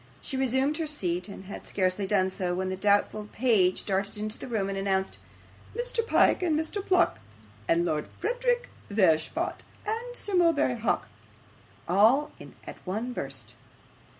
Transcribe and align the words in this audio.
She 0.19 0.35
resumed 0.35 0.77
her 0.77 0.87
seat, 0.87 1.29
and 1.29 1.43
had 1.45 1.67
scarcely 1.67 2.07
done 2.07 2.31
so, 2.31 2.55
when 2.55 2.69
the 2.69 2.75
doubtful 2.75 3.29
page 3.31 3.85
darted 3.85 4.17
into 4.17 4.35
the 4.39 4.47
room 4.47 4.67
and 4.67 4.75
announced, 4.75 5.19
Mr. 5.75 6.03
Pyke, 6.03 6.41
and 6.41 6.59
Mr. 6.59 6.83
Pluck, 6.83 7.19
and 7.67 7.85
Lord 7.85 8.07
Verisopht, 8.89 9.61
and 9.85 10.15
Sir 10.15 10.33
Mulberry 10.33 10.77
Hawk, 10.79 11.07
all 11.87 12.31
at 12.65 12.77
one 12.83 13.13
burst. 13.13 13.53